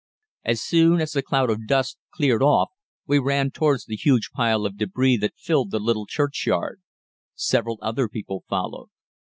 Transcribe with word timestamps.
"As 0.43 0.63
soon 0.63 0.99
as 0.99 1.11
the 1.11 1.21
cloud 1.21 1.51
of 1.51 1.67
dust 1.67 1.99
cleared 2.11 2.41
off 2.41 2.71
we 3.05 3.19
ran 3.19 3.51
towards 3.51 3.85
the 3.85 3.95
huge 3.95 4.31
pile 4.33 4.65
of 4.65 4.73
débris 4.73 5.21
that 5.21 5.37
filled 5.37 5.69
the 5.69 5.77
little 5.79 6.07
churchyard. 6.07 6.81
Several 7.35 7.77
other 7.83 8.09
people 8.09 8.43
followed. 8.49 8.89